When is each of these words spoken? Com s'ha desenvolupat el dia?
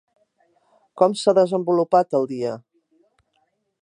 Com 1.01 1.13
s'ha 1.23 1.35
desenvolupat 1.39 2.19
el 2.21 2.27
dia? 2.33 2.55